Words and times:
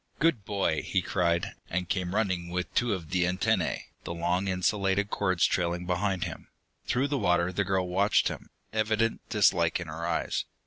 "Good 0.17 0.43
boy!" 0.45 0.81
he 0.81 1.03
cried, 1.03 1.51
and 1.69 1.87
came 1.87 2.15
running 2.15 2.49
with 2.49 2.73
two 2.73 2.91
of 2.93 3.11
the 3.11 3.27
antennae, 3.27 3.85
the 4.03 4.15
long 4.15 4.47
insulated 4.47 5.11
cords 5.11 5.45
trailing 5.45 5.85
behind 5.85 6.23
him. 6.23 6.47
Through 6.87 7.09
the 7.09 7.19
water 7.19 7.51
the 7.53 7.63
girl 7.63 7.87
watched 7.87 8.27
him, 8.27 8.49
evident 8.73 9.21
dislike 9.29 9.79
in 9.79 9.85
her 9.85 10.03
eyes. 10.07 10.45